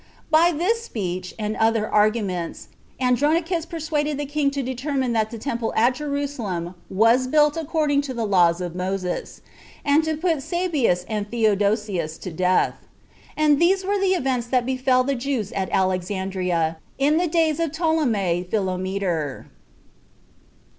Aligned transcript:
By 0.31 0.51
this 0.51 0.81
speech, 0.83 1.35
and 1.37 1.55
other 1.57 1.87
arguments, 1.87 2.69
Andronicus 2.99 3.67
persuaded 3.67 4.17
the 4.17 4.25
king 4.25 4.49
to 4.49 4.63
determine 4.63 5.13
that 5.13 5.29
the 5.29 5.37
temple 5.37 5.71
at 5.77 5.93
Jerusalem 5.93 6.73
was 6.89 7.27
built 7.27 7.55
according 7.55 8.01
to 8.09 8.13
the 8.15 8.25
laws 8.25 8.61
of 8.61 8.73
Moses, 8.75 9.35
6 9.35 9.41
and 9.85 10.03
to 10.05 10.17
put 10.17 10.41
Sabbeus 10.41 11.05
and 11.07 11.29
Theodosius 11.29 12.17
to 12.17 12.31
death. 12.31 12.77
And 13.37 13.59
these 13.59 13.85
were 13.85 13.99
the 13.99 14.15
events 14.15 14.47
that 14.47 14.65
befell 14.65 15.03
the 15.03 15.13
Jews 15.13 15.51
at 15.51 15.69
Alexandria 15.69 16.79
in 16.97 17.17
the 17.17 17.27
days 17.27 17.59
of 17.59 17.71
Ptolemy 17.71 18.47
Philometor. 18.49 19.45